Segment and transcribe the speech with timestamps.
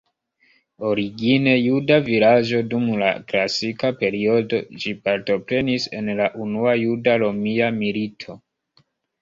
[0.91, 8.41] Origine juda vilaĝo dum la klasika periodo, ĝi partoprenis en la Unua Juda-Romia Milito.